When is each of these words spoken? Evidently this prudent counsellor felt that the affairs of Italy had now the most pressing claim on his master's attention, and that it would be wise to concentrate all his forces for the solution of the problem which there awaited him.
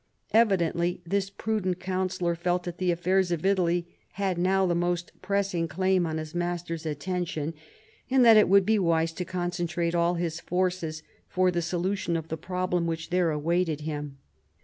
Evidently 0.31 0.99
this 1.05 1.29
prudent 1.29 1.79
counsellor 1.79 2.33
felt 2.33 2.63
that 2.63 2.79
the 2.79 2.89
affairs 2.89 3.29
of 3.31 3.45
Italy 3.45 3.85
had 4.13 4.35
now 4.39 4.65
the 4.65 4.73
most 4.73 5.11
pressing 5.21 5.67
claim 5.67 6.07
on 6.07 6.17
his 6.17 6.33
master's 6.33 6.87
attention, 6.87 7.53
and 8.09 8.25
that 8.25 8.35
it 8.35 8.49
would 8.49 8.65
be 8.65 8.79
wise 8.79 9.13
to 9.13 9.23
concentrate 9.23 9.93
all 9.93 10.15
his 10.15 10.39
forces 10.39 11.03
for 11.29 11.51
the 11.51 11.61
solution 11.61 12.17
of 12.17 12.29
the 12.29 12.35
problem 12.37 12.87
which 12.87 13.11
there 13.11 13.29
awaited 13.29 13.81
him. 13.81 14.17